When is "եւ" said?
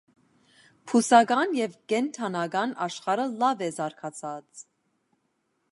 1.57-1.75